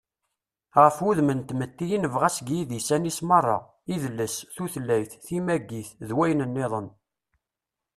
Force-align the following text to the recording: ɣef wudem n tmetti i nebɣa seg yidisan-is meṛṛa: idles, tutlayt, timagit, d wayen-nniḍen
ɣef 0.81 0.97
wudem 1.03 1.29
n 1.37 1.41
tmetti 1.49 1.85
i 1.95 1.97
nebɣa 1.99 2.29
seg 2.37 2.47
yidisan-is 2.51 3.19
meṛṛa: 3.29 3.57
idles, 3.95 4.35
tutlayt, 4.55 5.11
timagit, 5.25 5.89
d 6.07 6.09
wayen-nniḍen 6.17 6.87